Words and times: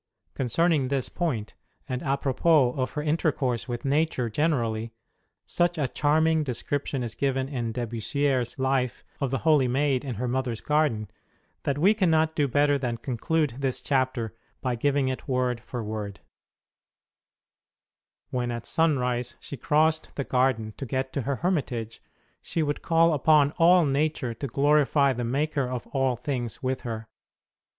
Concerning 0.33 0.87
this 0.87 1.09
point, 1.09 1.53
and 1.87 2.01
a 2.01 2.17
propos 2.17 2.73
of 2.75 2.93
her 2.93 3.03
intercourse 3.03 3.67
with 3.67 3.85
Nature 3.85 4.31
generally, 4.31 4.91
such 5.45 5.77
a 5.77 5.87
charming 5.87 6.43
description 6.43 7.03
is 7.03 7.13
given 7.13 7.47
in 7.47 7.71
De 7.71 7.85
Bussierre 7.85 8.41
s 8.41 8.57
Life 8.57 9.03
of 9.19 9.29
the 9.29 9.37
holy 9.45 9.67
maid 9.67 10.03
in 10.03 10.15
her 10.15 10.27
mother 10.27 10.53
s 10.53 10.59
garden, 10.59 11.07
that 11.65 11.77
we 11.77 11.93
cannot 11.93 12.35
do 12.35 12.47
better 12.47 12.79
than 12.79 12.97
conclude 12.97 13.53
this 13.59 13.79
chapter 13.83 14.35
by 14.59 14.73
giving 14.73 15.07
it 15.07 15.27
word 15.27 15.59
for 15.61 15.83
word: 15.83 16.19
When, 18.31 18.49
at 18.49 18.65
sunrise, 18.65 19.35
she 19.39 19.55
crossed 19.55 20.15
the 20.15 20.23
garden 20.23 20.73
to 20.77 20.85
get 20.87 21.13
to 21.13 21.21
her 21.21 21.35
hermitage, 21.35 22.01
she 22.41 22.63
would 22.63 22.81
call 22.81 23.13
upon 23.13 23.51
all 23.51 23.51
Il6 23.51 23.53
ST. 23.53 23.61
ROSE 23.61 23.81
OF 23.81 23.87
LIMA 23.87 23.93
Nature 23.99 24.33
to 24.33 24.47
glorify 24.47 25.13
the 25.13 25.23
Maker 25.23 25.69
of 25.69 25.85
all 25.93 26.15
things 26.15 26.63
with 26.63 26.81
her. 26.81 27.07